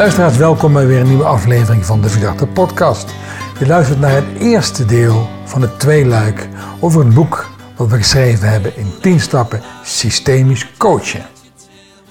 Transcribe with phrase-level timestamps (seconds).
[0.00, 3.14] Luisteraars, welkom bij weer een nieuwe aflevering van de Verdachte Podcast.
[3.58, 6.48] Je luistert naar het eerste deel van het tweeluik
[6.78, 11.26] over het boek wat we geschreven hebben in 10 stappen systemisch coachen.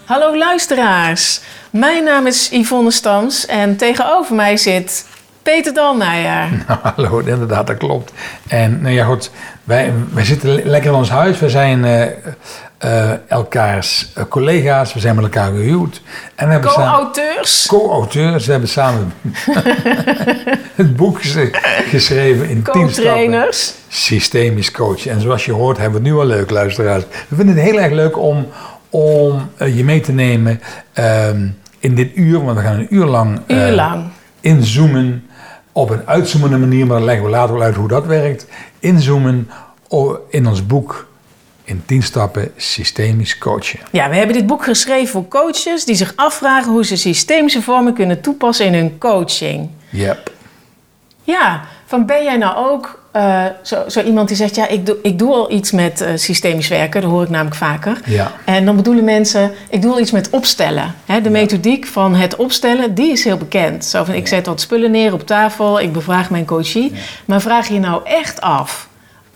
[0.06, 5.06] Hallo luisteraars, mijn naam is Yvonne Stams en tegenover mij zit
[5.44, 6.50] Peter Dalmeijer.
[6.68, 8.12] Nou, hallo, inderdaad, dat klopt.
[8.48, 9.32] En nou ja, goed,
[9.64, 11.40] wij, wij zitten lekker in ons huis.
[11.40, 12.06] We zijn uh,
[12.86, 16.02] uh, elkaars uh, collega's, we zijn met elkaar gehuwd.
[16.62, 17.66] Co-auteurs.
[17.68, 19.14] Co-auteurs, we hebben samen
[20.76, 21.22] het boek
[21.90, 23.48] geschreven in stappen.
[23.88, 25.12] Systemisch coachen.
[25.12, 27.04] En zoals je hoort, hebben we het nu al leuk, luisteraars.
[27.28, 28.48] We vinden het heel erg leuk om,
[28.90, 30.62] om je mee te nemen
[30.94, 31.48] ehm,
[31.80, 34.04] in dit uur, want we gaan een uur lang, uur lang.
[34.42, 35.30] inzoomen
[35.72, 38.48] op een uitzoomende manier, maar dan leggen we later wel uit hoe dat werkt.
[38.80, 39.50] Inzoomen
[40.30, 41.09] in ons boek
[41.70, 43.80] in 10 stappen systemisch coachen.
[43.92, 47.94] Ja, we hebben dit boek geschreven voor coaches die zich afvragen hoe ze systemische vormen
[47.94, 49.70] kunnen toepassen in hun coaching.
[49.90, 50.32] Yep.
[51.24, 54.98] Ja, van ben jij nou ook uh, zo, zo, iemand die zegt: Ja, ik doe,
[55.02, 58.02] ik doe al iets met uh, systemisch werken, dat hoor ik namelijk vaker.
[58.06, 58.32] Ja.
[58.46, 60.96] En dan bedoelen mensen: Ik doe al iets met opstellen.
[61.06, 63.86] Hè, de methodiek van het opstellen, die is heel bekend.
[63.86, 66.92] Zo van: Ik zet wat spullen neer op tafel, ik bevraag mijn coachie.
[67.26, 68.89] Maar vraag je nou echt af.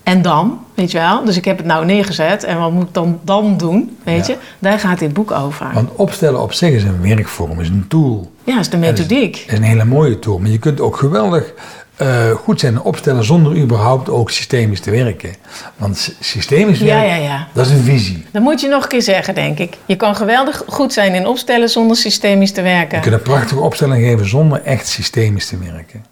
[0.03, 1.25] En dan, weet je wel?
[1.25, 3.97] Dus ik heb het nou neergezet en wat moet ik dan, dan doen?
[4.03, 4.37] Weet je?
[4.59, 5.71] Daar gaat dit boek over.
[5.73, 8.31] Want opstellen op zich is een werkvorm, is een tool.
[8.43, 9.35] Ja, is de methodiek.
[9.35, 10.39] Het is, is, een hele mooie tool.
[10.39, 11.53] Maar je kunt ook geweldig
[12.01, 15.35] uh, goed zijn opstellen zonder überhaupt ook systemisch te werken.
[15.77, 17.47] Want systemisch werken, ja, ja, ja.
[17.53, 18.25] dat is een visie.
[18.31, 19.77] Dat moet je nog een keer zeggen, denk ik.
[19.85, 22.97] Je kan geweldig goed zijn in opstellen zonder systemisch te werken.
[22.97, 26.05] Je kunt een prachtige opstelling geven zonder echt systemisch te werken.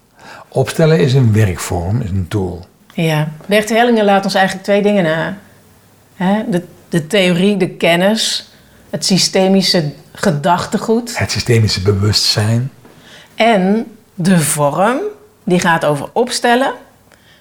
[0.48, 2.66] Opstellen is een werkvorm, is een tool.
[2.92, 5.36] Ja, Bert Hellingen laat ons eigenlijk twee dingen na.
[6.48, 8.50] De, de theorie, de kennis,
[8.90, 11.18] het systemische gedachtegoed.
[11.18, 12.70] Het systemische bewustzijn.
[13.34, 14.98] En de vorm,
[15.44, 16.72] die gaat over opstellen.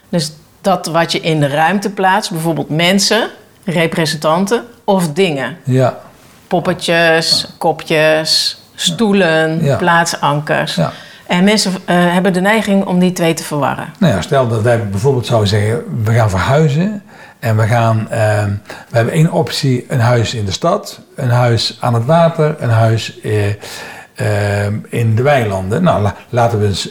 [0.09, 3.29] Dus dat wat je in de ruimte plaatst, bijvoorbeeld mensen,
[3.63, 5.57] representanten of dingen.
[5.63, 6.00] Ja.
[6.47, 10.75] Poppetjes, kopjes, stoelen, plaatsankers.
[10.75, 10.94] Ja.
[11.31, 13.88] En mensen eh, hebben de neiging om die twee te verwarren.
[14.00, 17.03] Nou ja, stel dat wij bijvoorbeeld zouden zeggen, we gaan verhuizen.
[17.40, 18.46] En we gaan, eh,
[18.90, 22.70] we hebben één optie, een huis in de stad, een huis aan het water, een
[22.70, 25.84] huis eh, in de weilanden.
[25.84, 26.90] Nou, la- laten we eens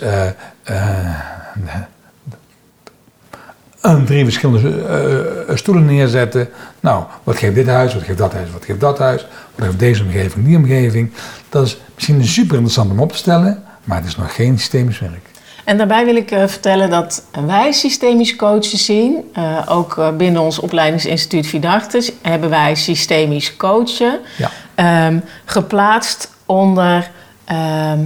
[3.80, 6.48] een drie verschillende stoelen neerzetten.
[6.80, 9.78] Nou, wat geeft dit huis, wat geeft dat huis, wat geeft dat huis, wat geeft
[9.78, 11.12] deze omgeving, die omgeving.
[11.48, 14.98] Dat is misschien super interessant om op te stellen, maar het is nog geen systemisch
[14.98, 15.28] werk.
[15.64, 19.30] En daarbij wil ik eh, vertellen dat wij systemisch coaches zien.
[19.32, 24.50] Eh, ook eh, binnen ons opleidingsinstituut Vidachtes hebben wij systemisch coachen Ja.
[24.74, 27.10] ehm, geplaatst onder
[27.44, 28.04] ehm,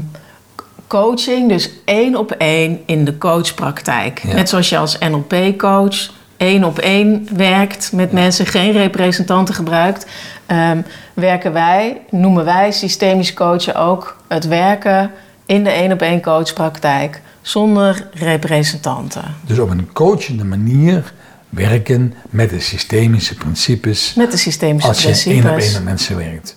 [0.87, 4.23] coaching, dus één op één in de coachpraktijk.
[4.23, 4.35] Ja.
[4.35, 10.07] Net zoals je als NLP-coach één op één werkt met mensen, geen representanten gebruikt,
[10.47, 10.81] ehm,
[11.15, 15.11] werken wij, noemen wij systemisch coachen ook het werken
[15.47, 19.35] in de één op één coachpraktijk zonder representanten.
[19.47, 21.13] Dus op een coachende manier
[21.49, 25.51] werken met de systemische principes Met de systemische als je één principes.
[25.51, 26.57] op één met mensen werkt.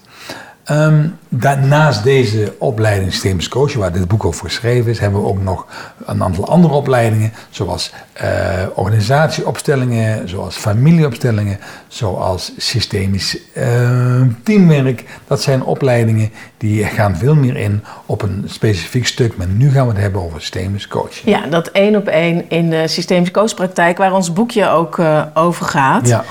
[0.68, 5.42] Ehm, daarnaast deze opleiding systemisch coachen, waar dit boek over geschreven is, hebben we ook
[5.42, 5.68] nog
[6.06, 8.30] een aantal andere opleidingen, zoals eh,
[8.74, 15.04] organisatieopstellingen, zoals familieopstellingen, zoals systemisch eh, teamwerk.
[15.28, 19.88] Dat zijn opleidingen die gaan veel meer in op een specifiek stuk, maar nu gaan
[19.88, 21.36] we het hebben over systemisch coaching.
[21.36, 25.66] Ja, dat één op één in de systemische coachpraktijk, waar ons boekje ook eh, over
[25.66, 26.08] gaat.
[26.08, 26.24] Ja.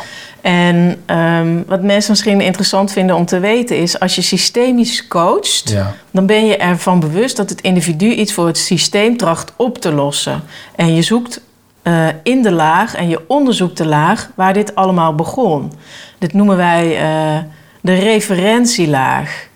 [0.47, 5.69] En ehm, wat mensen misschien interessant vinden om te weten is, als je systemisch coacht,
[5.71, 5.95] Ja.
[6.11, 9.93] dan ben je ervan bewust dat het individu iets voor het systeem tracht op te
[9.93, 10.43] lossen.
[10.77, 11.41] En je zoekt
[11.83, 15.73] eh, in de laag en je onderzoekt de laag waar dit allemaal begon.
[16.19, 17.38] Dit noemen wij eh,
[17.81, 19.47] de referentielaag.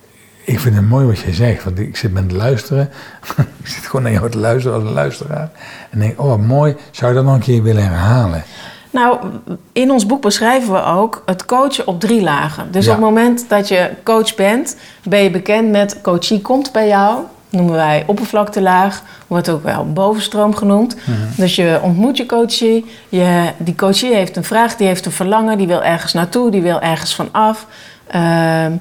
[0.44, 2.90] Ik vind het mooi wat jij zegt, want ik zit met te luisteren.
[3.62, 5.50] ik zit gewoon naar jou te luisteren als een luisteraar.
[5.90, 8.44] En denk, oh mooi, zou je dat nog een keer willen herhalen?
[8.90, 9.18] Nou,
[9.72, 12.72] in ons boek beschrijven we ook het coachen op drie lagen.
[12.72, 12.90] Dus Ja.
[12.90, 17.18] op het moment dat je coach bent, ben je bekend met coachie komt bij jou.
[17.48, 20.96] Noemen wij oppervlaktelaag, wordt ook wel bovenstroom genoemd.
[21.36, 22.86] Dus je ontmoet je coachie.
[23.08, 26.62] Je, die coachie heeft een vraag, die heeft een verlangen, die wil ergens naartoe, die
[26.62, 27.66] wil ergens van af.
[28.06, 28.72] Ehm,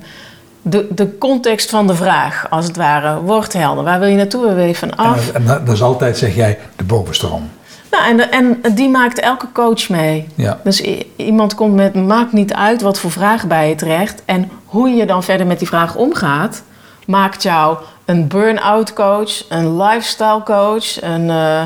[0.61, 3.83] de, de context van de vraag, als het ware, wordt helder.
[3.83, 6.57] Waar wil je naartoe, waar wil je van En, en dat is altijd, zeg jij,
[6.75, 7.49] de bovenstroom.
[7.91, 10.27] Nou, en, de- en die maakt elke coach mee.
[10.35, 10.59] Ja.
[10.63, 10.81] Dus
[11.15, 14.21] iemand komt met, maakt niet uit wat voor vraag bij je terecht.
[14.25, 16.63] En hoe je dan verder met die vraag omgaat,
[17.05, 21.61] maakt jou een burn-out coach, een lifestyle coach, een eh,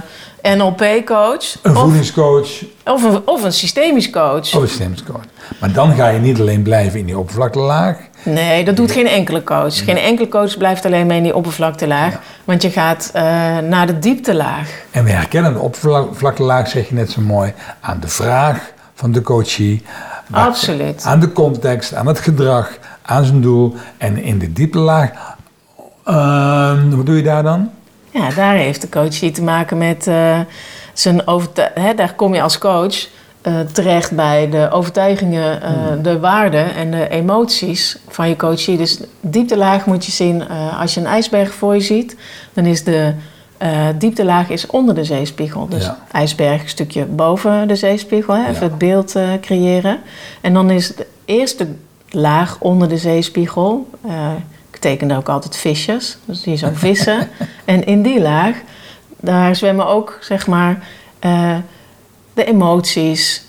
[0.57, 1.55] NLP-coach.
[1.61, 2.49] Een of, voedingscoach
[2.85, 4.55] of, een, of een systemisch coach.
[4.55, 5.23] of een systemisch coach.
[5.59, 7.97] Maar dan ga je niet alleen blijven in die oppervlaktelaag.
[8.23, 9.83] Nee, dat doet geen enkele coach.
[9.83, 12.19] Geen enkele coach blijft alleen maar in die oppervlaktelaag.
[12.43, 13.23] Want je gaat eh,
[13.57, 14.69] naar de dieptelaag.
[14.91, 19.21] En we herkennen de oppervlaktelaag, zeg je net zo mooi, aan de vraag van de
[19.21, 19.83] coachie.
[20.31, 21.03] Absoluut.
[21.03, 23.75] Aan de context, aan het gedrag, aan zijn doel.
[23.97, 25.09] En in de diepe laag,
[26.05, 27.69] ehm, wat doe je daar dan?
[28.11, 30.39] Ja, daar heeft de coachie te maken met eh,
[30.93, 31.95] zijn overtuiging.
[31.95, 33.07] Daar kom je als coach
[33.43, 38.77] eh, terecht bij de overtuigingen, eh, de waarden en de emoties van je coachie.
[38.77, 42.15] Dus dieptelaag moet je zien eh, als je een ijsberg voor je ziet,
[42.53, 43.13] dan is de
[43.97, 45.67] dieptelaag is onder de zeespiegel.
[45.67, 45.97] Dus Ja.
[46.11, 48.59] ijsberg een stukje boven de zeespiegel, hè, even Ja.
[48.61, 49.99] het beeld creëren.
[50.41, 51.67] En dan is de eerste
[52.09, 53.89] laag onder de zeespiegel.
[54.71, 57.29] ik teken daar ook altijd visjes, dus die zo vissen.
[57.65, 58.55] en in die laag,
[59.19, 60.83] daar zwemmen ook zeg maar
[62.33, 63.44] de emoties,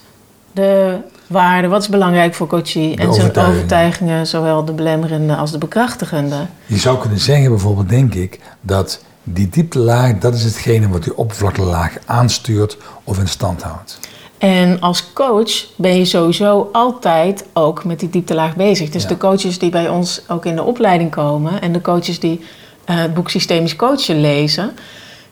[0.53, 0.97] de
[1.27, 4.27] waarden, wat is belangrijk voor coachie en zijn overtuigingen.
[4.27, 6.47] zowel de belemmerende als de bekrachtigende.
[6.67, 11.17] Je zou kunnen zeggen bijvoorbeeld, denk ik, dat die dieptelaag, dat is hetgene wat die
[11.17, 13.99] oppervlaktelaag aanstuurt of in stand houdt.
[14.39, 18.91] En als coach ben je sowieso altijd ook met die dieptelaag bezig.
[18.91, 19.09] Dus Ja.
[19.09, 22.41] de coaches die bij ons ook in de opleiding komen en de coaches die
[22.85, 24.73] eh, het boek Systemisch Coachen lezen,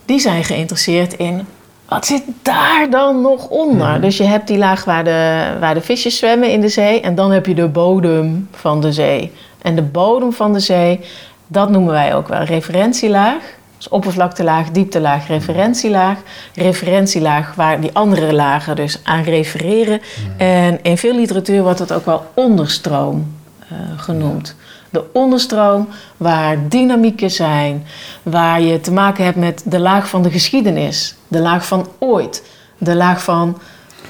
[0.05, 1.47] die zijn geïnteresseerd in
[1.93, 4.01] wat zit daar dan nog onder.
[4.01, 7.15] Dus je hebt die laag waar de, waar de visjes zwemmen in de zee en
[7.15, 9.33] dan heb je de bodem van de zee.
[9.63, 11.01] En de bodem van de zee,
[11.47, 13.43] dat noemen wij ook wel referentielaag.
[13.77, 16.19] Dus oppervlaktelaag, dieptelaag, referentielaag.
[16.55, 20.01] Referentielaag waar die andere lagen dus aan refereren.
[20.37, 24.57] En in veel literatuur wordt dat ook wel onderstroom eh, genoemd.
[24.93, 27.87] De onderstroom waar dynamieken zijn,
[28.23, 32.43] waar je te maken hebt met de laag van de geschiedenis, de laag van ooit,
[32.79, 33.59] de laag van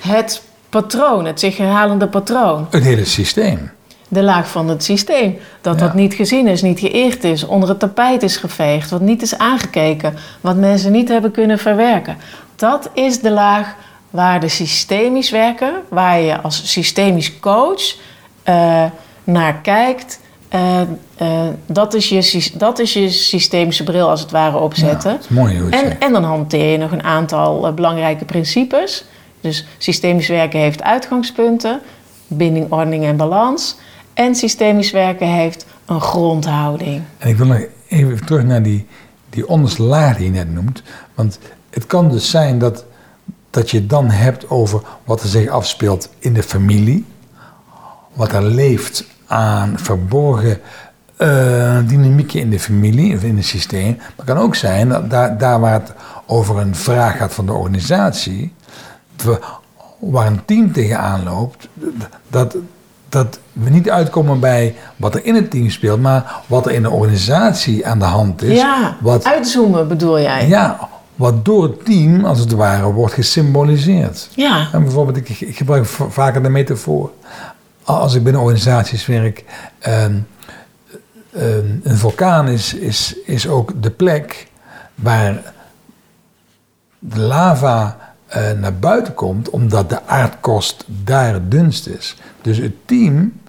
[0.00, 2.66] het patroon, het zich herhalende patroon.
[2.70, 3.70] Het hele systeem.
[4.08, 5.38] De laag van het systeem.
[5.60, 5.84] Dat Ja.
[5.84, 9.38] wat niet gezien is, niet geëerd is, onder het tapijt is geveegd, wat niet is
[9.38, 12.16] aangekeken, wat mensen niet hebben kunnen verwerken.
[12.56, 13.74] Dat is de laag
[14.10, 17.96] waar de systemisch werken, waar je als systemisch coach
[18.42, 18.84] eh,
[19.24, 20.20] naar kijkt.
[20.52, 20.80] Eh,
[21.16, 25.10] eh, dat, is je, dat is je systemische bril als het ware opzetten.
[25.10, 28.24] Ja, dat is mooi hoe En, en dan hanteer je nog een aantal eh, belangrijke
[28.24, 29.04] principes.
[29.40, 31.80] Dus systemisch werken heeft uitgangspunten,
[32.26, 33.76] binding, ordening en balans.
[34.14, 37.02] En systemisch werken heeft een grondhouding.
[37.18, 38.86] En ik wil nog even terug naar die,
[39.30, 40.82] die onderste laag die je net noemt.
[41.14, 41.38] Want
[41.70, 42.84] het kan dus zijn dat,
[43.50, 47.04] dat je het dan hebt over wat er zich afspeelt in de familie.
[48.12, 50.60] Wat er leeft aan verborgen
[51.16, 53.94] eh, dynamieken in de familie of in het systeem.
[53.96, 55.92] Maar het kan ook zijn dat daar, daar waar het
[56.26, 58.52] over een vraag gaat van de organisatie,
[59.24, 59.40] we-
[59.98, 61.68] waar een team tegenaan loopt,
[62.28, 62.56] dat,
[63.08, 66.82] dat we niet uitkomen bij wat er in het team speelt, maar wat er in
[66.82, 68.58] de organisatie aan de hand is.
[68.58, 70.48] ja, wat, uitzoomen bedoel jij?
[70.48, 74.28] ja, wat door het team, als het ware, wordt gesymboliseerd.
[74.34, 77.10] Ja, En bijvoorbeeld, ik, ik gebruik vaker de metafoor.
[77.84, 79.44] Als ik binnen organisaties werk,
[79.78, 80.18] ehm,
[81.32, 84.46] ehm, een vulkaan is, is, is ook de plek
[84.94, 85.52] waar
[86.98, 92.16] de lava eh, naar buiten komt, omdat de aardkorst daar het dunst is.
[92.42, 93.40] Dus het team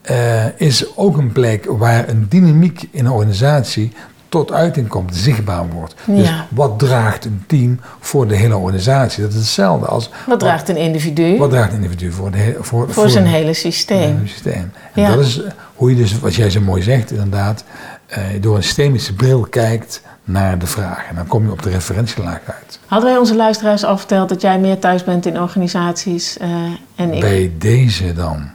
[0.00, 3.92] eh, is ook een plek waar een dynamiek in een organisatie
[4.34, 5.94] tot uiting komt, zichtbaar wordt.
[6.04, 6.46] Dus Ja.
[6.50, 9.22] wat draagt een team voor de hele organisatie?
[9.22, 12.92] Dat is hetzelfde als wat draagt een individu wat draagt een individu voor, de, voor,
[12.92, 13.98] voor zijn hele systeem?
[14.16, 14.72] hele systeem.
[14.94, 15.14] En Ja.
[15.14, 15.40] dat is
[15.74, 17.64] hoe je dus, wat jij zo mooi zegt, inderdaad,
[18.06, 21.06] eh, door een systemische bril kijkt naar de vraag.
[21.08, 22.78] En dan kom je op de referentielaag uit.
[22.86, 26.48] Hadden wij onze luisteraars al verteld dat jij meer thuis bent in organisaties eh,
[26.96, 28.50] en ik Bij deze dan.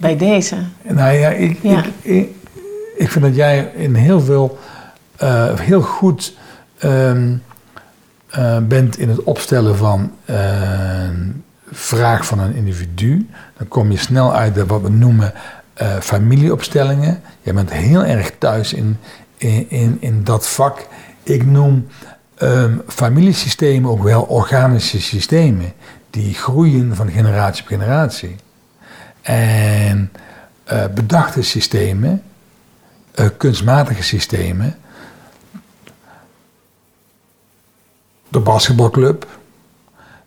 [0.00, 0.56] bij deze?
[0.82, 1.78] Nou ja, ik, Ja.
[1.78, 2.28] Ik, ik,
[2.96, 4.58] ik vind dat jij in heel veel,
[5.16, 6.36] eh, heel goed
[6.78, 7.34] ehm,
[8.30, 13.28] eh, bent in het opstellen van een vraag van een individu.
[13.56, 15.32] Dan kom je snel uit de wat we noemen
[15.74, 17.20] eh, familieopstellingen.
[17.42, 18.98] Jij bent heel erg thuis in,
[19.36, 20.86] in, in, dat vak.
[21.22, 21.86] Ik noem
[22.34, 25.72] ehm, familiesystemen ook wel organische systemen.
[26.10, 28.36] Die groeien van generatie op generatie.
[29.22, 30.12] En
[30.94, 32.22] bedachte systemen,
[33.36, 34.76] kunstmatige systemen,
[38.34, 39.26] de basketbalclub,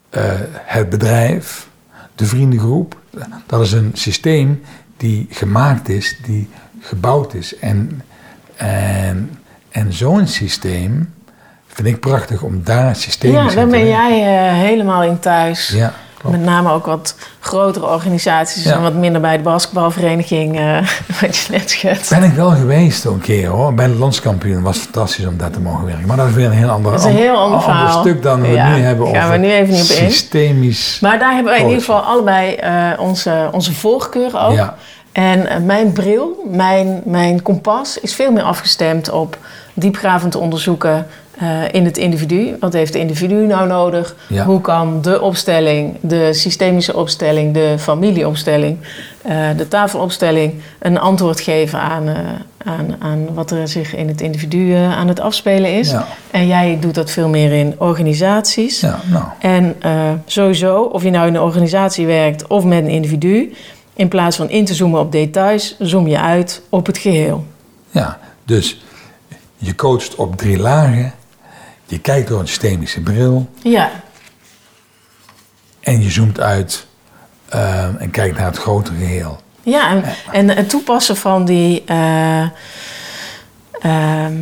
[0.09, 0.23] eh,
[0.53, 1.67] het bedrijf,
[2.15, 2.97] de vriendengroep.
[3.45, 4.63] Dat is een systeem
[4.97, 6.49] die gemaakt is, die
[6.81, 7.55] gebouwd is.
[7.59, 8.01] En,
[8.55, 9.29] en
[9.77, 11.13] En zo'n systeem
[11.67, 15.67] vind ik prachtig om daar systeem Ja, daar ben jij uh, helemaal in thuis.
[15.67, 16.38] Ja, klopt.
[16.38, 18.71] Met name ook wat grotere organisaties Ja.
[18.75, 20.77] en wat minder bij de basketbalvereniging, eh,
[21.21, 22.09] wat je net schetst.
[22.09, 23.74] Ben ik wel geweest een keer hoor.
[23.74, 26.07] Bij het landskampioen was het fantastisch om daar te mogen werken.
[26.07, 28.01] Maar dat is weer een heel ander, Dat is een heel ander verhaal.
[28.01, 30.12] stuk dan we Ja, nu hebben gaan over we nu even niet op in.
[30.12, 30.97] systemisch.
[31.01, 34.53] Maar daar hebben wij in ieder geval allebei eh, onze, onze voorkeuren ook.
[34.55, 34.75] Ja.
[35.12, 39.38] En eh, mijn bril, mijn, mijn kompas is veel meer afgestemd op
[39.79, 41.07] diepgravend onderzoeken
[41.38, 42.55] eh, in het individu.
[42.60, 44.15] Wat heeft de individu nou nodig?
[44.27, 44.46] Ja.
[44.46, 48.77] Hoe kan de opstelling, de systemische opstelling, de familieopstelling,
[49.22, 52.15] eh, de tafelopstelling een antwoord geven aan, eh,
[52.57, 55.91] aan, aan wat er zich in het individu aan het afspelen is?
[55.91, 56.07] Ja.
[56.31, 58.79] En jij doet dat veel meer in organisaties.
[58.79, 59.25] Ja, nou.
[59.39, 59.75] En
[60.25, 63.53] sowieso, of je nou in een organisatie werkt of met een individu,
[63.93, 67.46] in plaats van in te zoomen op details, zoom je uit op het geheel.
[67.91, 68.81] Ja, dus
[69.57, 71.13] je coacht op drie lagen.
[71.85, 73.49] Je kijkt door een systemische bril.
[73.63, 73.91] Ja,
[75.79, 76.85] En je zoomt uit
[77.49, 79.39] eh, en kijkt naar het grotere geheel.
[79.63, 82.41] ja en, en het toepassen van die, eh,
[83.81, 84.35] ehm,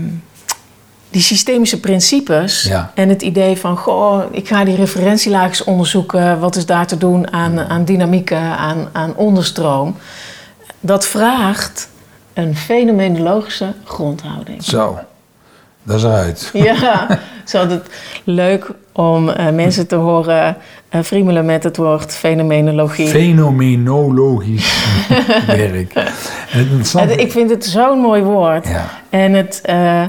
[1.10, 2.92] die systemische principes Ja.
[2.96, 7.34] en het idee van, goh, ik ga die referentielaagjes onderzoeken, wat is daar te doen
[7.34, 9.96] aan, aan dynamieken, aan, aan onderstroom,
[10.80, 11.90] dat vraagt
[12.36, 14.64] een fenomenologische grondhouding.
[14.64, 15.00] Zo,
[15.84, 16.50] dat is eruit.
[16.54, 17.90] Ja, het is altijd
[18.24, 20.58] leuk om eh, mensen te horen
[20.90, 23.08] eh friemelen met het woord fenomenologie.
[23.08, 24.86] Fenomenologisch
[25.48, 25.94] werk.
[27.18, 28.68] Ik vind het zo'n mooi woord.
[28.68, 28.90] Ja.
[29.10, 30.04] En het, eh,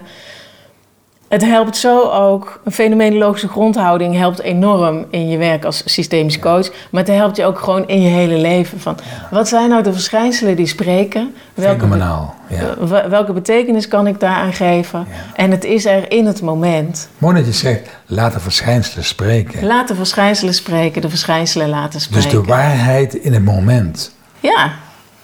[1.37, 6.71] het helpt zo ook, een fenomenologische grondhouding helpt enorm in je werk als systemisch coach.
[6.91, 8.81] Maar het helpt je ook gewoon in je hele leven.
[8.81, 8.97] Van,
[9.31, 11.35] Wat zijn nou de verschijnselen die spreken?
[11.55, 15.07] Welke, be- eh, welke betekenis kan ik daaraan geven?
[15.35, 17.09] En het is er in het moment.
[17.19, 19.67] Mooi dat je zegt, laat de verschijnselen spreken.
[19.67, 22.31] Laat de verschijnselen spreken, de verschijnselen laten spreken.
[22.31, 24.15] Dus de waarheid in het moment.
[24.41, 24.71] Ja,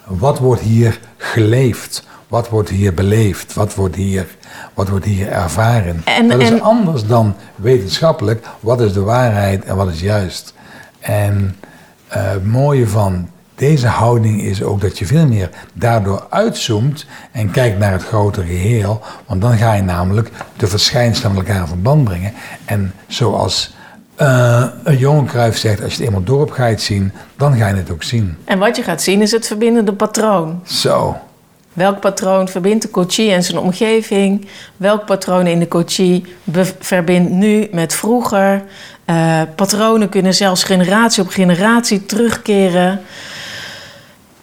[0.04, 2.04] Wat wordt hier geleefd?
[2.32, 3.54] Wat wordt hier beleefd?
[3.54, 4.26] Wat wordt hier,
[4.74, 6.02] wat wordt hier ervaren?
[6.04, 8.46] En- dat is en- anders dan wetenschappelijk.
[8.60, 10.54] Wat is de waarheid en wat is juist?
[11.00, 11.56] En
[12.08, 17.50] eh, het mooie van deze houding is ook dat je veel meer daardoor uitzoomt en
[17.50, 19.00] kijkt naar het grotere geheel.
[19.26, 22.32] Want dan ga je namelijk de verschijnselen met elkaar in verband brengen.
[22.64, 23.74] En zoals
[24.16, 27.12] eh, een jonge Cruijff zegt, als je het eenmaal door hebt ga je het zien,
[27.36, 28.36] dan ga je het ook zien.
[28.44, 30.60] en wat je gaat zien is het verbindende patroon.
[30.64, 31.16] Zo.
[31.72, 34.48] Welk patroon verbindt de coachie en zijn omgeving?
[34.76, 36.24] Welk patroon in de coachie
[36.80, 38.62] verbindt nu met vroeger?
[39.04, 43.00] Eh, patronen kunnen zelfs generatie op generatie terugkeren.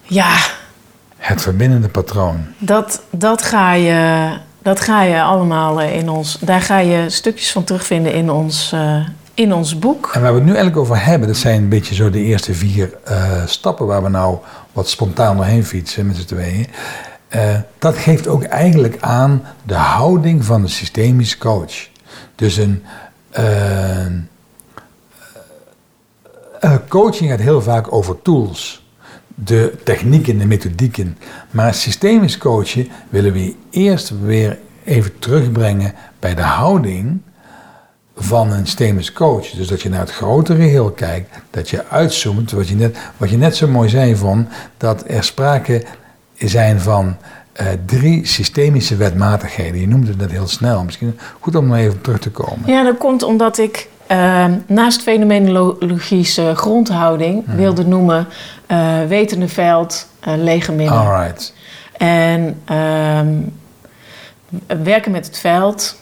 [0.04, 0.36] Ja,
[1.18, 2.46] Het verbindende patroon.
[2.58, 4.30] dat, dat, ga, je,
[4.62, 6.38] dat ga je allemaal eh, in ons...
[6.42, 10.12] Daar ga je stukjes van terugvinden in ons, eh, in ons boek.
[10.14, 12.54] En waar we het nu eigenlijk over hebben, dat zijn een beetje zo de eerste
[12.54, 12.98] vier
[13.46, 14.38] stappen waar we nou
[14.74, 16.68] wat spontaan doorheen fietsen met z'n tweeën.
[17.30, 21.88] Eh, dat geeft ook eigenlijk aan de houding van de systemisch coach.
[22.36, 22.84] Dus een
[23.30, 24.06] eh,
[26.60, 28.88] eh, coaching gaat heel vaak over tools.
[29.36, 31.18] De technieken, de methodieken.
[31.52, 37.22] Maar systemisch coachen willen we eerst weer even terugbrengen bij de houding
[38.16, 39.50] van een systemisch coach.
[39.50, 43.30] Dus dat je naar het grotere geheel kijkt, dat je uitzoomt, wat je net, wat
[43.30, 45.86] je net zo mooi zei van, dat er sprake
[46.40, 47.18] zijn van
[47.54, 49.82] eh, drie systemische wetmatigheden.
[49.82, 52.72] Je noemde het net heel snel, misschien goed om er even op terug te komen.
[52.72, 58.28] Ja, dat komt omdat ik eh, naast fenomenologische grondhouding wilde noemen
[58.68, 60.98] eh, wetende veld, eh, lege midden.
[60.98, 61.54] Alright.
[61.98, 63.28] En ehm,
[64.84, 65.96] werken met het veld,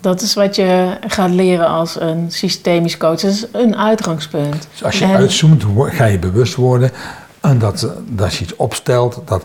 [0.00, 3.20] dat is wat je gaat leren als een systemisch coach.
[3.20, 4.68] Dat is een uitgangspunt.
[4.70, 6.90] Dus als je En- uitzoomt, ga je bewust worden
[7.40, 9.44] en dat, eh, dat je iets opstelt, dat,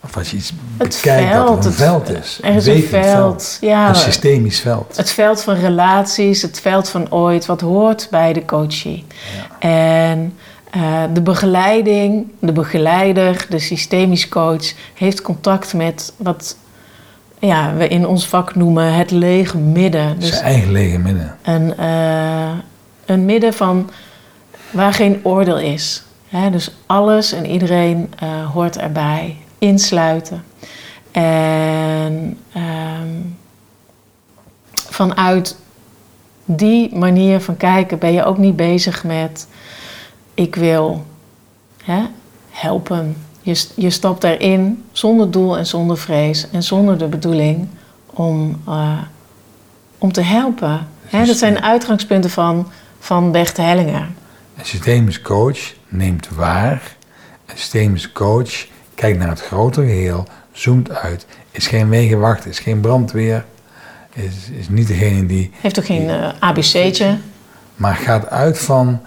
[0.00, 2.38] of als je iets Het bekijkt, dat een het- veld is.
[2.42, 3.88] Er is een veld, ja.
[3.88, 4.96] Een systemisch veld.
[4.96, 9.04] Het veld van relaties, het veld van ooit, wat hoort bij de coachie.
[9.58, 10.34] En
[10.70, 16.56] eh, de begeleiding, de begeleider, de systemisch coach heeft contact met wat
[17.38, 20.18] ja, we in ons vak noemen het lege midden.
[20.18, 21.36] Dus Zijn eigen lege midden.
[21.42, 22.50] een, eh,
[23.06, 23.90] een midden van
[24.70, 26.02] waar geen oordeel is.
[26.50, 29.36] Dus alles en iedereen eh, hoort erbij.
[29.58, 30.44] Insluiten.
[31.10, 33.08] En ehm,
[34.74, 35.56] vanuit
[36.44, 39.48] die manier van kijken ben je ook niet bezig met
[40.34, 41.04] ik wil
[41.84, 42.02] hè,
[42.50, 43.16] helpen.
[43.42, 47.68] Je, je stapt erin zonder doel en zonder vrees en zonder de bedoeling
[48.06, 48.98] om, eh,
[49.98, 50.88] om te helpen.
[51.04, 54.08] Hè, dat zijn uitgangspunten van, van Bert Hellinger.
[54.56, 56.96] Een systemisch coach neemt waar.
[57.72, 61.26] Een coach kijkt naar het grotere geheel, zoomt uit.
[61.50, 63.44] Is geen wegenwacht, is geen brandweer.
[64.12, 65.50] Is, is niet degene die.
[65.60, 67.18] Heeft ook geen uh, ABC'tje.
[67.76, 69.00] Maar gaat uit van.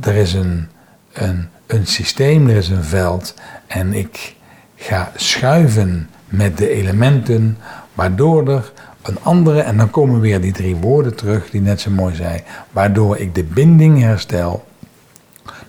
[0.00, 0.68] Er is een,
[1.12, 3.34] een, een systeem, er is een veld.
[3.66, 4.34] En ik
[4.76, 7.58] ga schuiven met de elementen,
[7.94, 8.72] waardoor er
[9.02, 12.42] een andere, en dan komen weer die drie woorden terug die net zo mooi zei,
[12.70, 14.64] waardoor ik de binding herstel,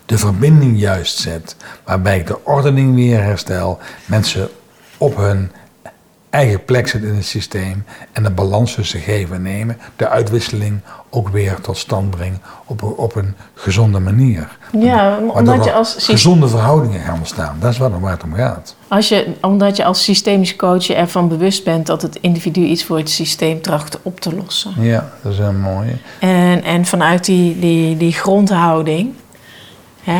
[0.05, 1.55] de verbinding juist zet,
[1.85, 4.49] waarbij ik de ordening weer herstel, mensen
[4.97, 5.51] op hun
[6.33, 10.79] eigen plek zet in het systeem en de balans tussen geven en nemen, de uitwisseling
[11.09, 14.57] ook weer tot stand brengen op, een, op een gezonde manier.
[14.71, 17.57] Ja, omdat je als gezonde verhoudingen gaan ontstaan.
[17.59, 18.75] Dat is waar het om gaat.
[18.87, 22.97] Als je, omdat je als systemisch coach ervan bewust bent dat het individu iets voor
[22.97, 24.73] het systeem tracht op te lossen.
[24.79, 25.97] Ja, dat is een mooie.
[26.19, 29.13] En, en vanuit die, die, die grondhouding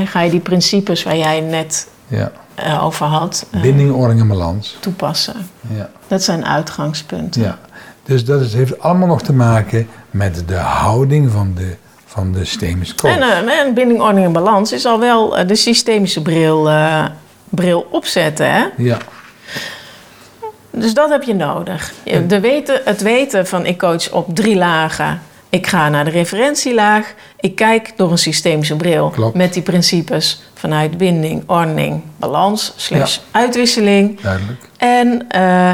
[0.06, 2.32] ga je die principes waar jij net ja.
[2.66, 3.46] uh, over had.
[3.56, 4.78] Uh, Binding, ordening en balans.
[4.80, 5.50] Toepassen.
[5.76, 5.90] Ja.
[6.08, 7.42] Dat zijn uitgangspunten.
[7.42, 7.58] Ja.
[8.04, 11.76] Dus dat is, heeft allemaal nog te maken met de houding van de,
[12.06, 13.18] van de systemische coach.
[13.18, 16.70] En, uh, en binding, ordening en balans is al wel de systemische bril,
[17.50, 18.52] bril opzetten.
[18.52, 18.66] Hè?
[18.78, 18.98] Ja.
[20.72, 21.94] Dus dat heb je nodig.
[22.28, 25.22] De weten, het weten van ik coach op drie lagen.
[25.54, 27.14] Ik ga naar de referentielaag.
[27.40, 29.10] Ik kijk door een systemische bril.
[29.10, 29.36] Klopt.
[29.36, 34.22] Met die principes vanuit binding, ordening, balans, slash uitwisseling.
[34.22, 34.70] Duidelijk.
[34.78, 35.74] En uh,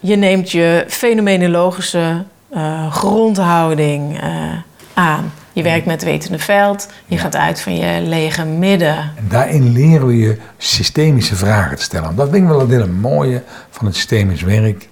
[0.00, 2.24] je neemt je fenomenologische
[2.54, 4.52] uh, grondhouding uh,
[4.94, 5.32] aan.
[5.52, 8.96] Je werkt met wetende veld, je gaat uit van je lege midden.
[8.96, 12.16] En daarin leren we je systemische vragen te stellen.
[12.16, 14.88] Dat vind ik wel een hele mooie van het systemisch werk.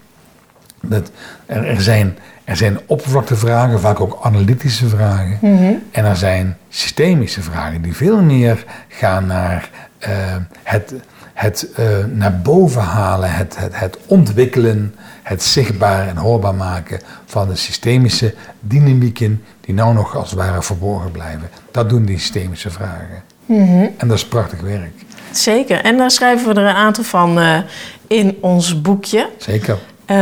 [0.81, 1.11] Dat
[1.47, 5.39] er, er zijn er zijn oppervlaktevragen, vaak ook analytische vragen.
[5.41, 5.83] Mm-hmm.
[5.91, 10.09] En er zijn systemische vragen die veel meer gaan naar uh,
[10.63, 10.95] het,
[11.33, 17.49] het uh, naar boven halen, het, het, het ontwikkelen, het zichtbaar en hoorbaar maken van
[17.49, 21.49] de systemische dynamieken die nou nog als het ware verborgen blijven.
[21.71, 23.23] Dat doen die systemische vragen.
[23.47, 23.91] Mm-hmm.
[23.97, 24.93] En dat is prachtig werk.
[25.31, 25.81] Zeker.
[25.85, 27.59] En daar schrijven we er een aantal van uh,
[28.07, 29.29] in ons boekje.
[29.37, 29.79] Zeker.
[30.13, 30.19] Uh,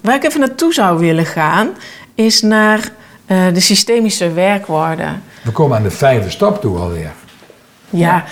[0.00, 1.68] waar ik even naartoe zou willen gaan,
[2.14, 5.22] is naar uh, de systemische werkwoorden.
[5.42, 7.12] We komen aan de vijfde stap toe alweer.
[7.90, 8.24] Ja,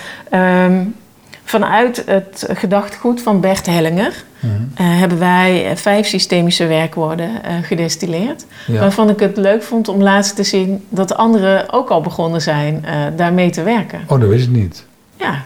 [0.65, 0.95] um,
[1.43, 4.71] vanuit het gedachtegoed van Bert Hellinger mm-hmm.
[4.71, 8.45] uh, hebben wij vijf systemische werkwoorden uh, gedestilleerd.
[8.67, 8.79] Ja.
[8.79, 12.41] Waarvan ik het leuk vond om laatst te zien dat de anderen ook al begonnen
[12.41, 13.99] zijn daarmee te werken.
[14.07, 14.85] Oh, dat wist ik niet.
[15.15, 15.43] Ja.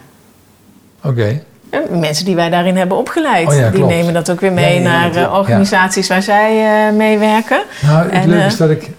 [0.98, 1.08] Oké.
[1.08, 1.44] Okay.
[1.90, 4.90] Mensen die wij daarin hebben opgeleid, oh ja, die nemen dat ook weer mee ja,
[4.90, 7.64] naar uh, organisaties waar zij uh, mee werken.
[7.82, 8.90] Nou, het en, leuke is dat ik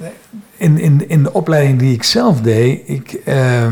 [0.57, 3.67] in, in, in de opleiding die ik zelf deed, ik, uh,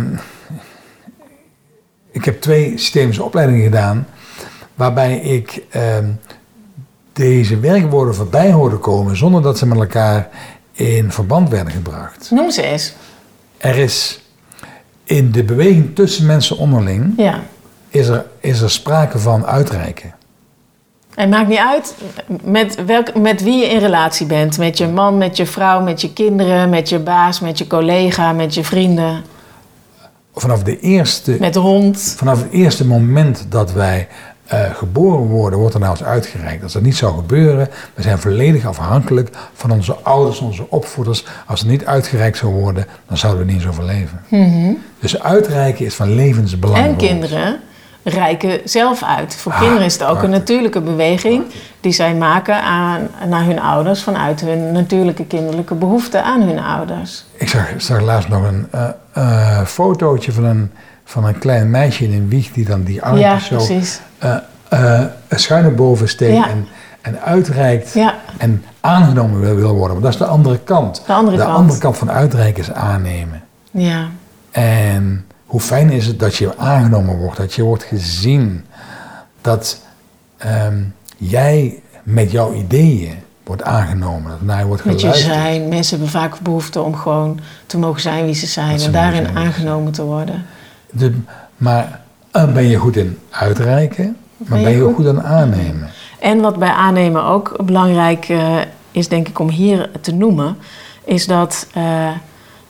[2.11, 4.07] ik heb twee systemische opleidingen gedaan,
[4.75, 6.07] waarbij ik ehm,
[7.13, 10.29] deze werkwoorden voorbij hoorde komen zonder dat ze met elkaar
[10.73, 12.31] in verband werden gebracht.
[12.31, 12.95] Noem ze eens.
[13.57, 14.21] Er is
[15.05, 17.13] in de beweging tussen mensen onderling.
[17.17, 17.41] Ja
[17.97, 20.15] is er, is er sprake van uitreiken.
[21.15, 21.95] Het maakt niet uit
[22.43, 24.59] met, welk, met wie je in relatie bent.
[24.59, 28.33] Met je man, met je vrouw, met je kinderen, met je baas, met je collega,
[28.33, 29.25] met je vrienden.
[30.35, 31.37] Vanaf de eerste...
[31.41, 32.15] Met de hond.
[32.17, 34.09] Vanaf het eerste moment dat wij
[34.53, 36.63] uh, geboren worden, wordt er nou eens uitgereikt.
[36.63, 41.25] Als dat niet zou gebeuren, we zijn volledig afhankelijk van onze ouders, onze opvoeders.
[41.47, 44.23] Als het niet uitgereikt zou worden, dan zouden we niet eens overleven.
[44.29, 44.79] Mm-hmm.
[45.01, 46.85] Dus uitreiken is van levensbelang.
[46.85, 47.61] En kinderen
[48.09, 49.37] reiken zelf uit.
[49.37, 50.29] Voor ah, kinderen is het ook prachtig.
[50.29, 51.45] een natuurlijke beweging
[51.81, 57.25] die zij maken aan, naar hun ouders vanuit hun natuurlijke kinderlijke behoeften aan hun ouders.
[57.33, 60.71] Ik zag, zag laatst nog een uh, uh, fotootje van een,
[61.05, 64.41] van een klein meisje in een wieg die dan die armpjes ja, zo
[64.73, 66.49] uh, schuin naar boven steekt ja.
[66.49, 66.67] en,
[67.01, 68.15] en uitreikt ja.
[68.39, 69.93] en aangenomen wil, wil worden.
[69.93, 71.03] Maar dat is de andere kant.
[71.07, 71.57] De andere de kant.
[71.57, 73.43] andere kant van uitreiken is aannemen.
[73.71, 74.09] Ja.
[74.51, 78.65] En hoe fijn is het dat je aangenomen wordt, dat je wordt gezien,
[79.41, 79.81] dat
[80.67, 85.35] um, jij met jouw ideeën wordt aangenomen, dat naar je wordt Met geluisterd.
[85.35, 85.69] je zijn.
[85.69, 89.25] Mensen hebben vaak behoefte om gewoon te mogen zijn wie ze zijn ze en daarin
[89.25, 90.47] zijn aangenomen te worden.
[90.91, 91.15] De,
[91.57, 92.01] maar
[92.33, 95.23] uh, ben je goed in uitreiken, maar Ben je ben je ook goed- goed aan
[95.25, 95.91] aannemen.
[96.21, 98.57] En wat bij aannemen ook belangrijk eh,
[98.91, 100.57] is, denk ik, om hier te noemen,
[101.05, 102.11] is dat eh,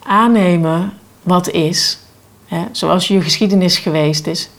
[0.07, 1.99] aannemen wat is,
[2.47, 4.51] hè, zoals je geschiedenis geweest is,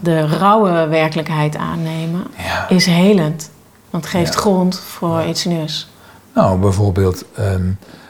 [0.00, 2.68] de rauwe werkelijkheid aannemen, Ja.
[2.68, 3.50] is helend.
[3.90, 4.38] Want het geeft Ja.
[4.40, 5.88] grond voor iets nieuws.
[6.34, 7.62] Nou, bijvoorbeeld, ehm,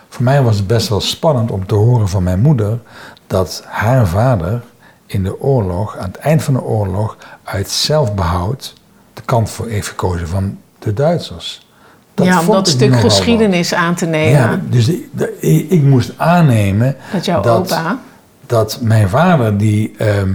[0.09, 2.79] voor mij was het best wel spannend om te horen van mijn moeder
[3.27, 4.63] dat haar vader
[5.07, 8.75] in de oorlog, aan het eind van de oorlog, uit zelfbehoud
[9.15, 11.67] de kant voor heeft gekozen van de Duitsers.
[12.15, 14.41] ja, om dat stuk geschiedenis aan te nemen.
[14.41, 17.99] Ja, dus ik, de- ik, ik moest aannemen dat jouw dat- opa.
[18.47, 20.33] Dat mijn vader, die, ehm,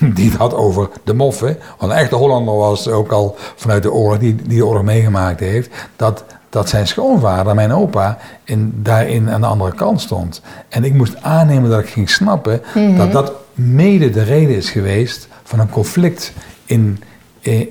[0.14, 3.92] die het had over de moffen, want een echte Hollander was ook al vanuit de
[3.92, 9.30] oorlog, die, die de oorlog meegemaakt heeft, dat, dat zijn schoonvader, mijn opa, in, daarin
[9.30, 10.40] aan de andere kant stond.
[10.68, 12.96] En ik moest aannemen dat ik ging snappen Mhm.
[12.96, 16.32] dat dat mede de reden is geweest van een conflict
[16.64, 17.02] in,
[17.40, 17.68] in,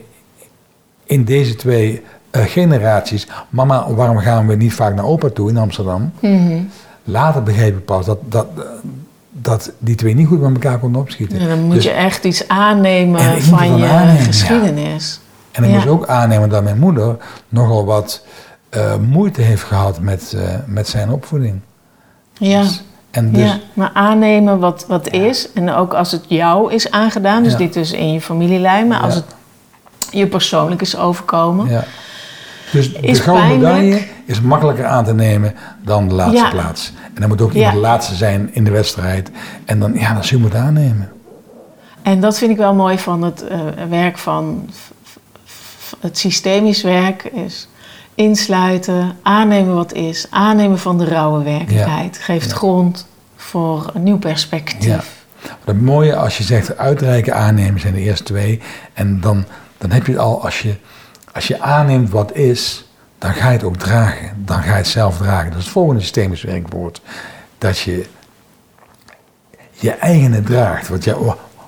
[1.03, 3.27] in deze twee eh, generaties.
[3.49, 6.11] Mama, waarom gaan we niet vaak naar opa toe in Amsterdam?
[6.19, 6.57] Mhm.
[7.03, 8.47] Later begreep ik pas dat, dat,
[9.43, 11.39] dat die twee niet goed met elkaar konden opschieten.
[11.39, 14.23] En dan moet Dus- je echt iets aannemen van je aannemen, ja.
[14.23, 15.19] geschiedenis.
[15.51, 15.75] En ik Ja.
[15.75, 17.17] moest ook aannemen dat mijn moeder
[17.49, 18.25] nogal wat
[18.69, 21.59] eh, moeite heeft gehad met, eh, met zijn opvoeding.
[22.33, 22.61] Ja.
[22.61, 25.51] Dus- en dus, ja, maar aannemen wat, wat is.
[25.53, 27.57] En ook als het jou is aangedaan, dus Ja.
[27.57, 29.19] dit dus in je familielijn, maar als Ja.
[29.19, 29.35] het
[30.11, 31.69] je persoonlijk is overkomen.
[31.69, 31.83] ja.
[32.71, 36.49] dus de Is gouden medaille is makkelijker aan te nemen dan de laatste Ja.
[36.49, 36.93] plaats.
[37.13, 37.57] En dan moet ook Ja.
[37.57, 39.31] iemand de laatste zijn in de wedstrijd.
[39.65, 41.11] En dan, ja, dan zul je moeten aannemen.
[42.01, 43.59] En dat vind ik wel mooi van het eh,
[43.89, 44.69] werk van
[45.99, 47.67] het systemisch werk is
[48.15, 52.17] insluiten, aannemen wat is, aannemen van de rauwe werkelijkheid.
[52.17, 54.85] Geeft grond voor een nieuw perspectief.
[54.85, 55.51] Ja.
[55.65, 58.61] Het mooie als je zegt uitreiken, aannemen zijn de eerste twee.
[58.93, 59.45] En dan,
[59.77, 60.75] dan heb je het al, als je,
[61.33, 62.87] als je aanneemt wat is,
[63.23, 64.43] dan ga je het ook dragen.
[64.45, 65.49] Dan ga je het zelf dragen.
[65.49, 67.01] Dat is het volgende systemisch werkwoord.
[67.57, 68.05] Dat je
[69.71, 70.87] je eigene draagt.
[70.87, 71.15] Wat jij,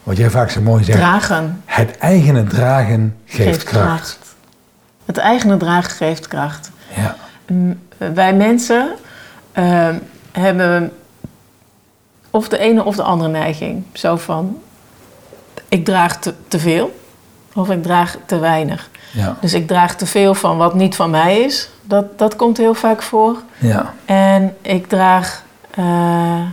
[0.03, 0.97] wat jij vaak zo mooi zegt.
[0.97, 4.19] Dragen Het eigene dragen geeft, kracht.
[5.05, 6.71] Het eigene dragen geeft kracht.
[6.95, 7.15] Ja.
[7.47, 8.95] Mm, Wij mensen
[9.51, 9.95] eh,
[10.31, 10.93] hebben
[12.29, 13.83] of de ene of de andere neiging.
[13.93, 14.61] Zo van,
[15.67, 16.95] ik draag te, te veel
[17.55, 18.89] of ik draag te weinig.
[19.11, 19.35] Ja.
[19.41, 21.69] Dus ik draag te veel van wat niet van mij is.
[21.83, 23.35] Dat, dat komt heel vaak voor.
[23.57, 23.93] Ja.
[24.05, 25.83] En ik draag eh,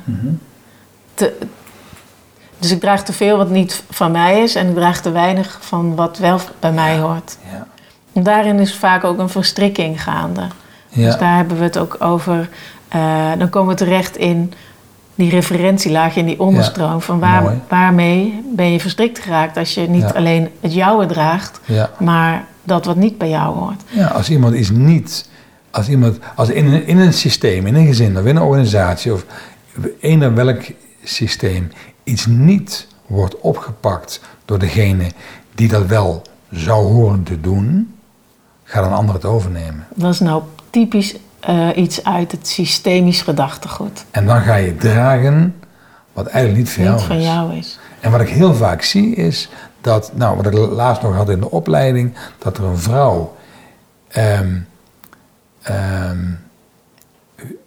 [0.05, 0.27] Mhm.
[1.15, 1.39] te,
[2.59, 5.59] dus ik draag te veel wat niet van mij is en ik draag te weinig
[5.61, 7.37] van wat wel bij mij hoort.
[7.53, 7.67] Ja.
[8.13, 10.47] En daarin is vaak ook een verstrikking gaande.
[10.95, 12.49] Dus daar hebben we het ook over.
[12.89, 14.53] Eh, dan komen we terecht in
[15.23, 17.01] die referentielaag, in die onderstroom.
[17.01, 17.61] van waar, mooi.
[17.69, 20.09] waarmee ben je verstrikt geraakt als je niet Ja.
[20.09, 21.91] alleen het jouwe draagt, Ja.
[21.99, 23.83] maar dat wat niet bij jou hoort.
[23.87, 25.29] Ja, als iemand is niet,
[25.71, 29.13] als iemand, als in een, in een systeem, in een gezin of in een organisatie
[29.13, 29.25] of
[30.01, 30.61] eender welk
[31.05, 31.71] systeem
[32.05, 35.07] iets niet wordt opgepakt door degene
[35.55, 37.95] die dat wel zou horen te doen,
[38.65, 39.87] gaat een ander het overnemen.
[39.95, 44.05] Dat is nou typisch eh, iets uit het systemisch gedachtegoed.
[44.11, 45.55] En dan ga je dragen
[46.13, 47.25] wat eigenlijk niet van Niet jou van is.
[47.25, 47.79] jou is.
[48.01, 49.49] En wat ik heel vaak zie is
[49.81, 53.37] dat, nou wat ik laatst nog had in de opleiding, dat er een vrouw
[54.09, 54.57] ehm,
[55.63, 56.19] ehm,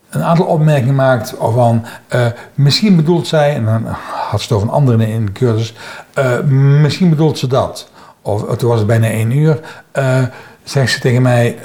[0.09, 3.85] een aantal opmerkingen maakt van, eh, misschien bedoelt zij, en dan
[4.29, 5.73] had ze het over een andere in de cursus,
[6.13, 6.39] eh,
[6.81, 7.89] misschien bedoelt ze dat.
[8.21, 9.59] Of toen was het bijna één uur,
[10.63, 11.57] zegt ze tegen mij,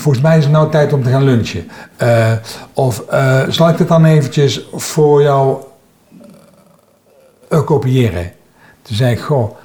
[0.00, 1.70] volgens mij is het nou tijd om te gaan lunchen.
[1.96, 2.32] Eh,
[2.72, 5.62] of eh, zal ik het dan eventjes voor jou
[7.48, 8.32] eh, kopiëren?
[8.82, 9.56] Toen zei ik, goh,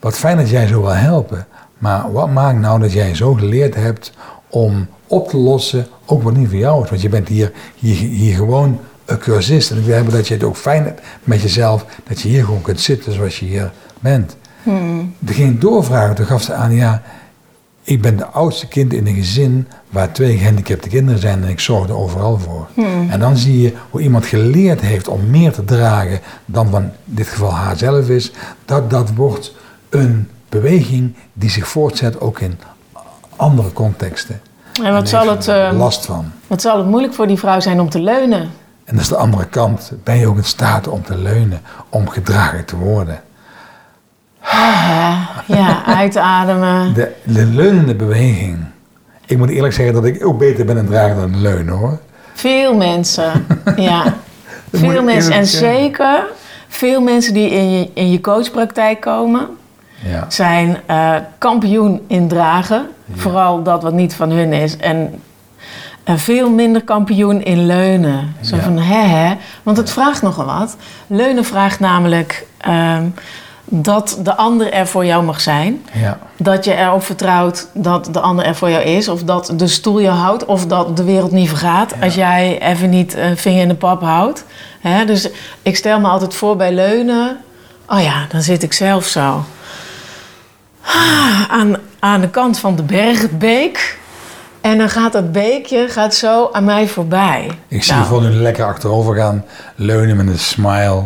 [0.00, 1.46] wat fijn dat jij zo wil helpen.
[1.78, 4.12] Maar wat maakt nou dat jij zo geleerd hebt
[4.48, 6.90] om op te lossen, ook wat niet voor jou is?
[6.90, 9.70] Want je bent hier, hier, hier gewoon een cursist.
[9.70, 12.44] En ik wil hebben dat je het ook fijn hebt met jezelf, dat je hier
[12.44, 14.36] gewoon kunt zitten zoals je hier bent.
[14.62, 15.14] Hmm.
[15.58, 17.02] Doorvragen, toen gaf ze aan, ja,
[17.88, 21.60] ik ben de oudste kind in een gezin waar twee gehandicapte kinderen zijn en ik
[21.60, 22.66] zorg er overal voor.
[22.74, 23.10] Hmm.
[23.10, 26.90] En dan zie je hoe iemand geleerd heeft om meer te dragen dan van in
[27.04, 28.32] dit geval haar zelf is.
[28.64, 29.54] Dat, dat wordt
[29.88, 32.58] een beweging die zich voortzet ook in
[33.36, 34.40] andere contexten.
[34.82, 36.32] En wat zal, het, er eh, last van.
[36.46, 38.50] wat zal het moeilijk voor die vrouw zijn om te leunen?
[38.84, 39.92] En dat is de andere kant.
[40.04, 43.20] Ben je ook in staat om te leunen, om gedragen te worden?
[45.46, 46.94] Ja, uitademen.
[46.94, 48.58] De, de leunende beweging.
[49.26, 51.98] Ik moet eerlijk zeggen dat ik ook beter ben in dragen dan leunen hoor.
[52.34, 54.14] Veel mensen, ja.
[54.72, 55.32] Veel mensen.
[55.32, 56.24] En zeker
[56.68, 59.46] veel mensen die in je, in je coachpraktijk komen,
[60.04, 60.24] Ja.
[60.28, 62.86] zijn eh, kampioen in dragen.
[63.14, 64.76] Vooral dat wat niet van hun is.
[64.76, 65.20] En,
[66.04, 68.34] en veel minder kampioen in leunen.
[68.40, 68.62] Zo Ja.
[68.62, 69.34] van hè hè.
[69.62, 70.76] Want het vraagt nogal wat.
[71.06, 73.02] Leunen vraagt namelijk ehm,
[73.68, 75.84] dat de ander er voor jou mag zijn.
[75.92, 76.18] Ja.
[76.36, 79.08] Dat je erop vertrouwt dat de ander er voor jou is.
[79.08, 80.44] Of dat de stoel je houdt.
[80.44, 81.94] Of dat de wereld niet vergaat.
[82.02, 84.44] Als jij even niet een vinger in de pap houdt.
[84.80, 85.28] Hè, dus
[85.62, 87.36] ik stel me altijd voor bij leunen.
[87.88, 89.44] Oh ja, dan zit ik zelf zo.
[90.84, 93.98] Ah, Aan, aan de kant van de bergbeek.
[94.60, 97.50] En dan gaat dat beekje gaat zo aan mij voorbij.
[97.68, 101.02] Ik zie Nou, je gewoon nu lekker achterover gaan, leunen met een smile.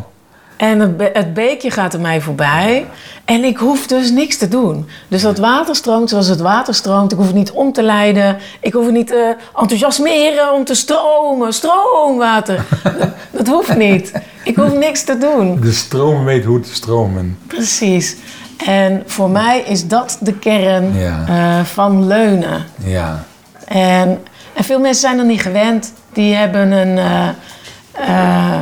[0.62, 2.86] En het, be- het beekje gaat er mij voorbij.
[3.24, 4.88] En ik hoef dus niks te doen.
[5.08, 7.12] Dus dat water stroomt zoals het water stroomt.
[7.12, 8.36] Ik hoef het niet om te leiden.
[8.60, 11.52] Ik hoef het niet te enthousiasmeren om te stromen.
[11.52, 12.64] Stroomwater.
[12.82, 14.12] dat, dat hoeft niet.
[14.44, 15.60] Ik hoef niks te doen.
[15.60, 17.38] De stroom weet hoe te stromen.
[17.46, 18.16] Precies.
[18.66, 21.24] En voor mij is dat de kern Ja.
[21.28, 22.64] eh, van leunen.
[22.84, 23.24] Ja.
[23.64, 24.22] En,
[24.54, 25.92] en veel mensen zijn er niet gewend.
[26.12, 27.28] Die hebben een, eh,
[27.92, 28.60] eh,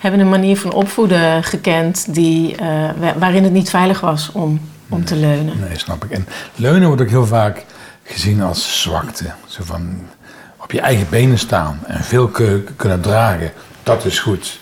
[0.00, 2.66] hebben een manier van opvoeden gekend die, eh,
[2.98, 5.58] wa- waarin het niet veilig was om, om te leunen.
[5.68, 6.10] Nee, snap ik.
[6.10, 7.64] En leunen wordt ook heel vaak
[8.04, 9.24] gezien als zwakte.
[9.46, 9.98] Zo van
[10.56, 14.58] op je eigen benen staan en veel ku- kunnen dragen, dat is goed.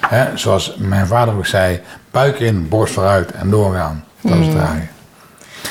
[0.00, 4.04] Hè, zoals mijn vader ook zei, buik in, borst vooruit en doorgaan.
[4.20, 4.88] Dat is dragen.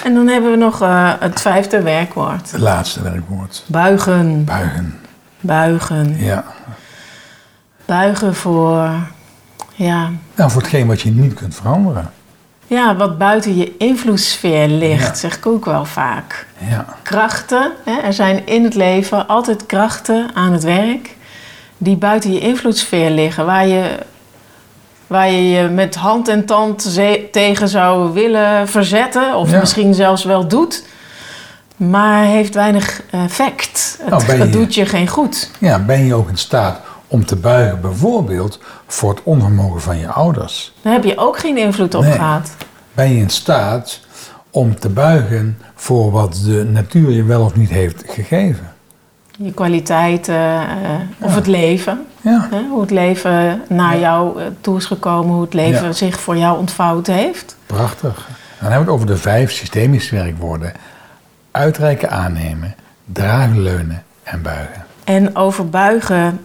[0.03, 2.51] En dan hebben we nog eh, het vijfde werkwoord.
[2.51, 3.63] Het laatste werkwoord.
[3.67, 4.43] Buigen.
[4.45, 4.99] Buigen.
[5.39, 6.15] Buigen.
[6.23, 6.43] Ja.
[7.85, 8.89] Buigen voor,
[9.73, 12.11] ja, Nou, voor hetgeen wat je niet kunt veranderen.
[12.67, 15.13] ja, wat buiten je invloedssfeer ligt, Ja.
[15.13, 16.47] zeg ik ook wel vaak.
[16.69, 16.85] Ja.
[17.03, 17.71] krachten.
[17.83, 21.15] Hè, er zijn in het leven altijd krachten aan het werk
[21.77, 23.99] die buiten je invloedssfeer liggen, waar je,
[25.07, 26.97] waar je je met hand en tand
[27.31, 29.59] tegen zou willen verzetten, of Ja.
[29.59, 30.83] misschien zelfs wel doet,
[31.75, 33.97] maar heeft weinig effect.
[34.01, 35.49] Het, Nou, het doet je geen goed.
[35.59, 40.07] ja, ben je ook in staat om te buigen bijvoorbeeld voor het onvermogen van je
[40.07, 40.73] ouders?
[40.81, 42.11] Daar heb je ook geen invloed op Nee.
[42.11, 42.55] gehad.
[42.93, 43.99] Ben je in staat
[44.49, 48.73] om te buigen voor wat de natuur je wel of niet heeft gegeven?
[49.37, 50.65] Je kwaliteiten eh,
[51.19, 51.35] of Ja.
[51.35, 52.05] het leven.
[52.21, 52.47] Ja.
[52.51, 56.37] Hè, hoe het leven naar jou eh, toe is gekomen, hoe het leven zich voor
[56.37, 57.55] jou ontvouwd heeft.
[57.65, 58.27] Prachtig.
[58.59, 60.73] Dan hebben we het over de vijf systemische werkwoorden.
[61.51, 64.85] Uitreiken, aannemen, dragen, leunen en buigen.
[65.03, 66.39] En over buigen,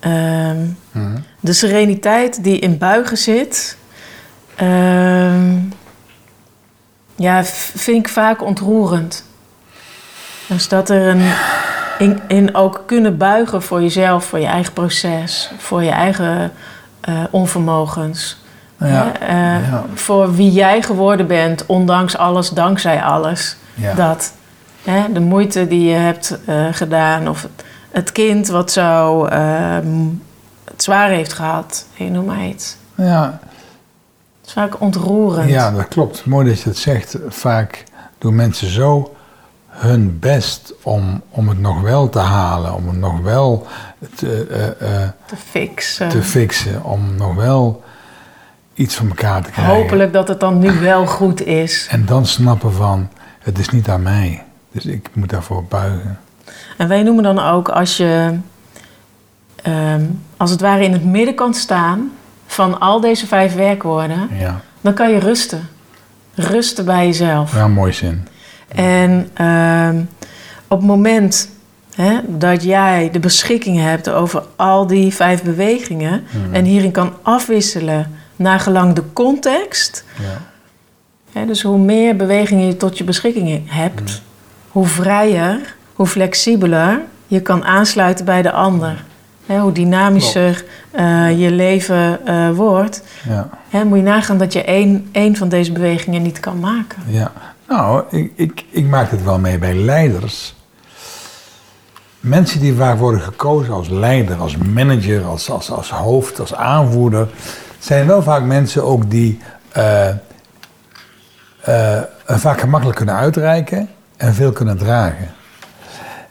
[0.00, 0.56] ehm,
[0.90, 1.16] Mhm.
[1.40, 3.76] de sereniteit die in buigen zit,
[4.54, 5.56] ehm,
[7.16, 9.24] ja, vind ik vaak ontroerend.
[10.46, 11.32] Dus dat er een,
[11.98, 16.52] in, in ook kunnen buigen voor jezelf, voor je eigen proces, voor je eigen
[17.00, 18.42] eh, onvermogens.
[18.78, 19.84] Ja, Hè, eh, ja.
[19.94, 23.56] Voor wie jij geworden bent, ondanks alles, dankzij alles.
[23.74, 23.94] Ja.
[23.94, 24.32] Dat.
[24.84, 27.46] Hè, de moeite die je hebt eh, gedaan, of
[27.90, 30.04] het, kind wat zo ehm,
[30.64, 32.76] het zwaar heeft gehad, je noem maar iets.
[32.94, 33.40] Ja,
[34.38, 35.50] Het is vaak ontroerend.
[35.50, 36.24] ja, dat klopt.
[36.26, 37.16] Mooi dat je het zegt.
[37.28, 37.84] Vaak
[38.18, 39.12] doen mensen zo
[39.68, 43.66] hun best om, om het nog wel te halen, om het nog wel
[44.14, 44.46] te,
[44.80, 46.08] eh, eh, Te fixen.
[46.08, 47.82] te fixen, om nog wel
[48.74, 49.74] iets van elkaar te krijgen.
[49.74, 51.86] Hopelijk dat het dan nu wel goed is.
[51.90, 54.44] En dan snappen van, het is niet aan mij.
[54.72, 56.18] Dus ik moet daarvoor buigen.
[56.78, 58.38] En wij noemen dan ook als je
[59.62, 60.02] ehm,
[60.36, 62.10] als het ware in het midden kan staan
[62.46, 65.68] van al deze vijf werkwoorden, Ja, dan kan je rusten.
[66.34, 67.54] Rusten bij jezelf.
[67.54, 68.26] ja mooi zin.
[68.68, 70.00] En ehm,
[70.68, 71.50] op het moment
[71.94, 78.14] hè, dat jij de beschikking hebt over al die vijf bewegingen en hierin kan afwisselen
[78.36, 80.40] naar gelang de context, Ja.
[81.40, 84.22] hè, dus hoe meer bewegingen je tot je beschikking hebt,
[84.68, 89.04] hoe vrijer, hoe flexibeler je kan aansluiten bij de ander.
[89.46, 93.02] Hoe dynamischer eh, je leven eh, wordt,
[93.70, 97.02] Ja, moet je nagaan dat je één, één van deze bewegingen niet kan maken.
[97.06, 97.32] ja.
[97.68, 100.54] Nou, ik, ik, ik maak het wel mee bij leiders.
[102.20, 107.28] Mensen die vaak worden gekozen als leider, als manager, als, als, als hoofd, als aanvoerder,
[107.78, 109.40] zijn wel vaak mensen ook die
[109.72, 110.08] eh,
[112.26, 115.36] vaak gemakkelijk kunnen uitreiken en veel kunnen dragen.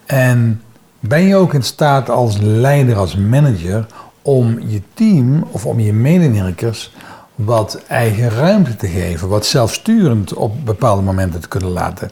[0.07, 0.61] En
[0.99, 3.85] ben je ook in staat als leider, als manager,
[4.21, 6.93] om je team of om je medewerkers
[7.35, 12.11] wat eigen ruimte te geven, wat zelfsturend op bepaalde momenten te kunnen laten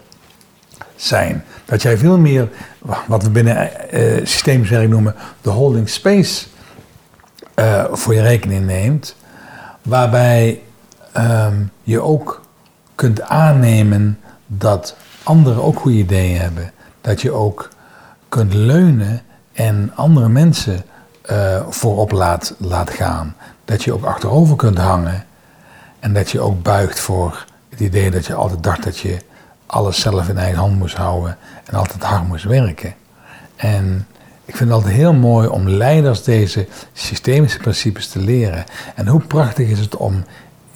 [0.96, 1.44] zijn.
[1.66, 2.50] Dat jij veel meer,
[3.08, 3.70] wat we binnen
[4.24, 6.46] systeemswerk noemen, de holding space
[7.54, 9.16] eh, voor je rekening neemt,
[9.82, 10.62] waarbij
[11.12, 12.42] ehm, je ook
[12.96, 16.72] kunt aannemen dat anderen ook goede ideeën hebben.
[17.02, 17.70] Dat je ook
[18.30, 19.22] kunt leunen
[19.54, 20.84] en andere mensen
[21.22, 23.36] eh, voorop laat, gaan.
[23.66, 25.26] Dat je ook achterover kunt hangen
[26.00, 29.18] En dat je ook buigt voor het idee dat je altijd dacht dat je
[29.66, 32.94] alles zelf in eigen hand moest houden en altijd hard moest werken.
[33.56, 34.08] En
[34.46, 38.66] ik vind het altijd heel mooi om leiders deze systemische principes te leren.
[38.96, 40.24] En hoe prachtig is het om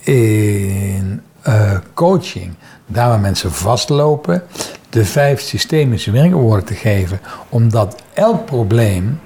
[0.00, 2.54] in uh, coaching,
[2.86, 4.42] daar waar mensen vastlopen,
[4.90, 9.20] de vijf systemische werkwoorden te geven, omdat elk probleem,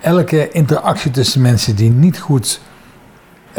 [0.00, 2.60] elke interactie tussen mensen die niet goed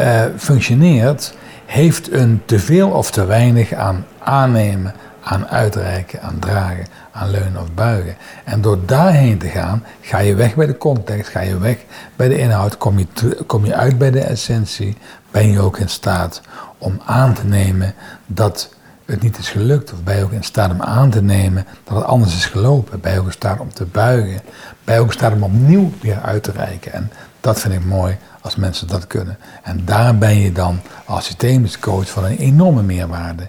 [0.00, 1.34] uh, functioneert,
[1.66, 7.60] heeft een te veel of te weinig aan aannemen, aan uitreiken, aan dragen, aan leunen
[7.60, 8.16] of buigen.
[8.44, 11.76] En door daarheen te gaan, ga je weg bij de context, ga je weg
[12.16, 13.06] bij de inhoud, kom je,
[13.46, 14.96] kom je uit bij de essentie,
[15.30, 16.40] ben je ook in staat
[16.78, 17.94] om aan te nemen
[18.26, 21.66] dat het niet is gelukt, of ben je ook in staat om aan te nemen
[21.84, 24.40] dat het anders is gelopen, ben je ook in staat om te buigen,
[24.84, 26.92] ben je ook in staat om opnieuw weer uit te reiken.
[26.92, 29.38] En dat vind ik mooi als mensen dat kunnen.
[29.62, 33.48] En daar ben je dan als systemisch coach van een enorme meerwaarde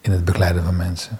[0.00, 1.18] in het begeleiden van mensen.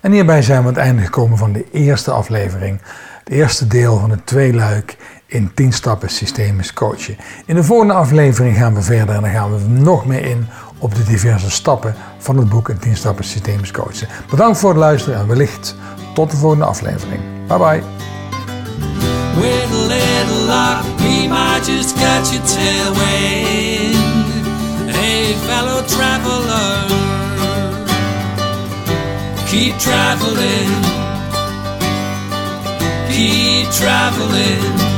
[0.00, 2.80] En hierbij zijn we aan het einde gekomen van de eerste aflevering.
[3.24, 7.16] Het eerste deel van het tweeluik in 10 stappen systemisch coachen.
[7.46, 10.46] In de volgende aflevering gaan we verder en dan gaan we nog meer in
[10.82, 14.08] op de diverse stappen van het boek in 10 stappen systemisch coachen.
[14.30, 15.74] Bedankt voor het luisteren en wellicht
[16.14, 17.20] tot de volgende aflevering.
[17.46, 17.82] Bye bye.
[19.34, 23.96] With a little luck, we might just catch your tailwind.
[24.94, 26.86] Hey, fellow traveler,
[29.46, 30.70] keep traveling,
[33.08, 34.91] keep traveling.